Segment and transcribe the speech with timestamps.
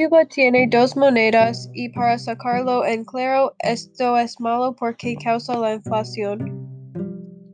[0.00, 5.74] Cuba tiene dos monedas y para sacarlo en claro esto es malo porque causa la
[5.74, 6.38] inflación.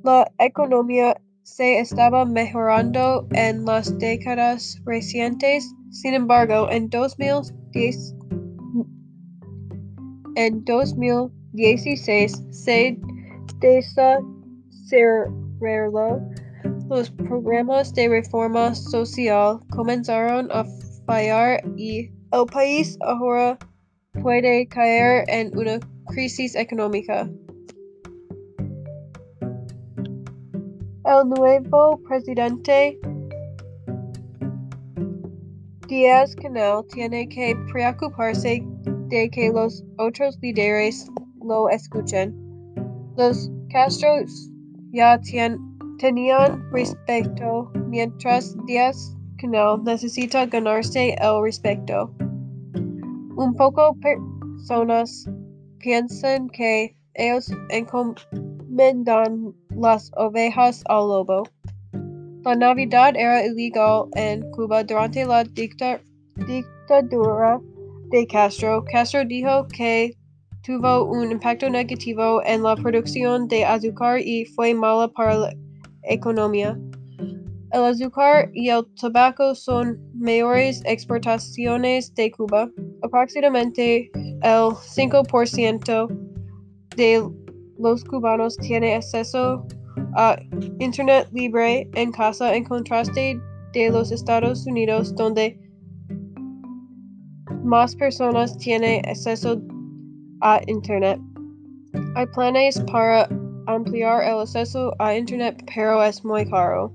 [0.05, 8.15] La economía se estaba mejorando en las décadas recientes, sin embargo, en 2010,
[10.37, 12.97] en 2016 se
[13.59, 14.21] desaceleró.
[16.89, 20.65] Los programas de reforma social comenzaron a
[21.07, 23.59] fallar y el país ahora
[24.23, 27.29] puede caer en una crisis económica.
[31.05, 32.99] El nuevo presidente
[35.89, 38.61] Díaz Canel tiene que preocuparse
[39.09, 41.09] de que los otros líderes
[41.45, 42.35] lo escuchen.
[43.17, 44.51] Los Castros
[44.93, 45.21] ya
[45.99, 52.13] tenían respeto, mientras Díaz Canel necesita ganarse el respeto.
[53.37, 55.29] Un poco personas
[55.79, 61.43] piensan que ellos encomendan las ovejas al lobo.
[62.45, 66.01] La Navidad era ilegal en Cuba durante la dictadura
[68.11, 68.83] de Castro.
[68.91, 70.17] Castro dijo que
[70.65, 75.53] tuvo un impacto negativo en la producción de azúcar y fue mala para la
[76.05, 76.79] economía.
[77.73, 82.71] El azúcar y el tabaco son mayores exportaciones de Cuba.
[83.03, 86.09] Aproximadamente el 5%
[86.97, 87.29] de
[87.79, 89.67] los cubanos tiene acceso
[90.17, 90.39] a
[90.79, 93.39] Internet libre en casa en contraste
[93.73, 95.59] de los Estados Unidos donde
[97.65, 99.61] más personas tienen acceso
[100.41, 101.21] a Internet.
[102.15, 103.29] Hay planes para
[103.67, 106.93] ampliar el acceso a Internet, pero es muy caro.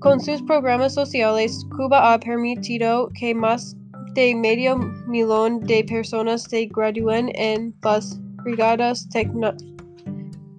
[0.00, 3.76] Con sus programas sociales, Cuba ha permitido que más
[4.14, 4.76] de medio
[5.06, 9.08] millón de personas se gradúen en las brigadas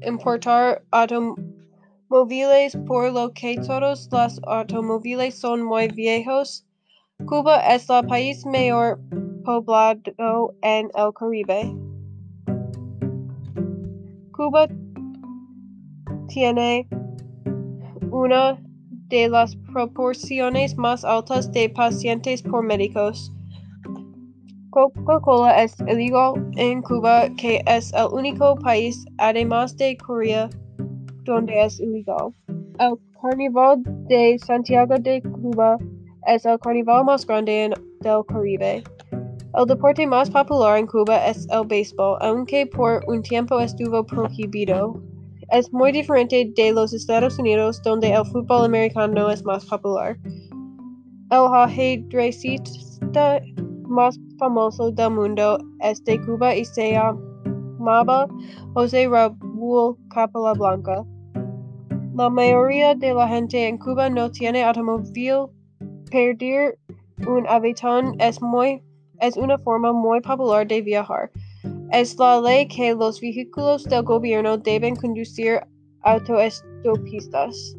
[0.06, 6.64] importar automóviles por lo que todos los automóviles son muy viejos.
[7.26, 9.00] Cuba es el país mayor
[9.44, 11.89] poblado en el Caribe.
[14.40, 14.66] Cuba
[16.28, 16.88] tiene
[18.10, 18.58] una
[19.08, 23.30] de las proporciones más altas de pacientes por médicos.
[24.70, 30.48] Coca-Cola es ilegal en Cuba, que es el único país, además de Corea,
[31.24, 32.32] donde es ilegal.
[32.78, 35.76] El Carnaval de Santiago de Cuba
[36.28, 38.84] es el carnaval más grande del Caribe.
[39.52, 45.02] El deporte más popular en Cuba es el béisbol, aunque por un tiempo estuvo prohibido.
[45.50, 50.16] Es muy diferente de los Estados Unidos, donde el fútbol americano es más popular.
[51.30, 53.40] El ajedrecista
[53.88, 58.28] más famoso del mundo es de Cuba y se llamaba
[58.74, 61.04] José Raúl Capablanca.
[62.14, 65.48] La mayoría de la gente en Cuba no tiene automóvil.
[66.08, 66.78] Perder
[67.26, 68.82] un habitante es, muy,
[69.20, 71.30] es una forma muy popular de viajar.
[71.92, 75.60] Es la ley que los vehículos del gobierno deben conducir
[76.02, 77.76] autoestopistas.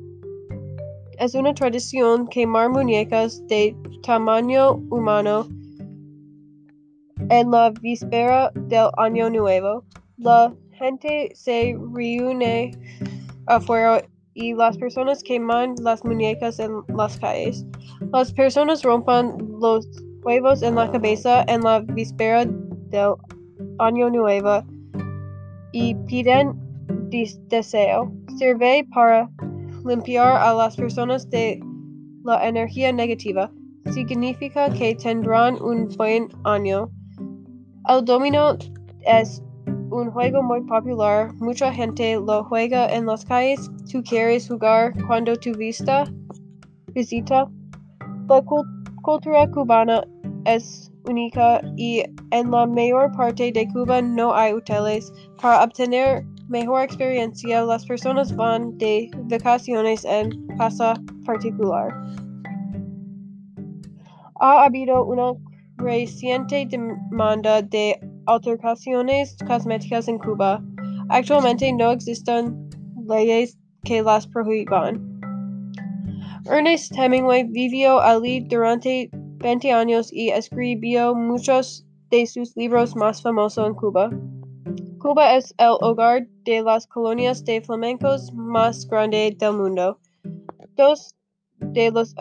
[1.18, 5.48] Es una tradición quemar muñecas de tamaño humano
[7.30, 9.84] en la víspera del Año Nuevo.
[10.18, 12.72] La gente se reúne
[13.48, 14.04] afuera
[14.34, 17.66] y las personas queman las muñecas en las calles.
[18.12, 19.88] Las personas rompan los
[20.24, 23.16] huevos en la cabeza en la víspera del
[23.80, 24.64] Año Nuevo
[25.72, 26.54] y piden
[27.50, 28.12] deseo.
[28.38, 29.30] Sirve para
[29.86, 31.60] limpiar a las personas de
[32.24, 33.52] la energía negativa.
[33.92, 36.90] Significa que tendrán un buen año.
[37.90, 38.58] El dominó
[39.02, 39.44] es
[39.90, 41.34] un juego muy popular.
[41.36, 43.70] Mucha gente lo juega en las calles.
[43.92, 46.06] ¿Tú quieres jugar cuando tu vista
[46.94, 47.50] visita?
[48.30, 48.42] La
[49.02, 50.04] cultura cubana
[50.46, 55.12] es única y en la mayor parte de Cuba no hay hoteles.
[55.42, 60.94] Para obtener mejor experiencia, las personas van de vacaciones en casa
[61.26, 61.94] particular.
[64.40, 65.34] Ha habido una
[65.78, 70.64] reciente demanda de altercaciones cosméticas en Cuba.
[71.10, 72.70] Actualmente no existen
[73.08, 75.11] leyes que las prohíban.
[76.46, 83.68] Ernest Hemingway vivió allí durante 20 años y escribió muchos de sus libros más famosos
[83.68, 84.10] en Cuba.
[85.00, 90.00] Cuba es el hogar de las colonias de flamencos más grandes del mundo.
[90.76, 91.16] Dos
[91.60, 92.16] de los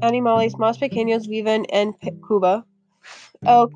[0.00, 1.92] animales más pequeños viven en
[2.26, 2.66] Cuba.
[3.42, 3.68] El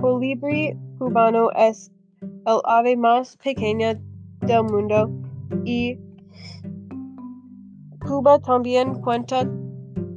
[0.00, 1.90] colibrí cubano es
[2.20, 3.98] el ave más pequeña
[4.42, 5.10] del mundo
[5.64, 5.98] y
[8.08, 9.46] Cuba también cuenta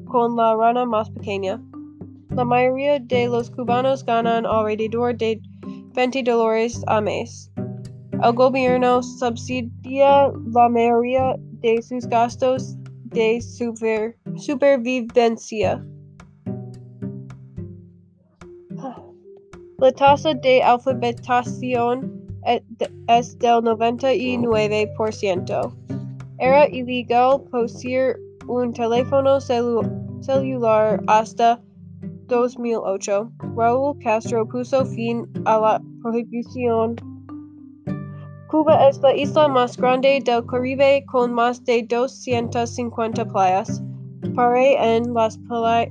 [0.06, 1.62] con la rana más pequeña.
[2.30, 5.42] La mayoría de los cubanos ganan alrededor de
[5.94, 7.52] 20 dólares al mes.
[8.24, 12.78] El gobierno subsidia la mayoría de sus gastos
[13.12, 15.86] de super, supervivencia.
[19.80, 22.64] La tasa de alfabetización es
[23.40, 26.01] del 99%.
[26.42, 28.18] Era ilegal poseer
[28.48, 29.86] un teléfono celu
[30.22, 31.62] celular hasta
[32.26, 33.30] 2008.
[33.56, 36.96] Raúl Castro puso fin a la prohibición.
[38.50, 43.80] Cuba es la isla más grande del Caribe con más de 250 playas.
[44.34, 45.88] Pare en las, play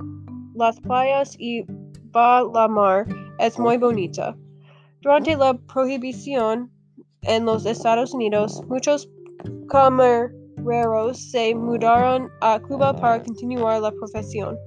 [0.55, 1.63] las playas y
[2.13, 3.07] va la mar.
[3.39, 4.35] Es muy bonita.
[5.01, 6.69] Durante la prohibición
[7.21, 9.09] en los Estados Unidos, muchos
[10.61, 14.57] camareros se mudaron a Cuba para continuar la profesión.